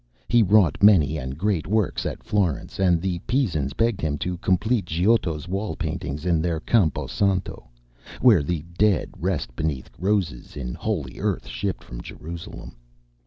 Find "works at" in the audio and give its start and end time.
1.67-2.23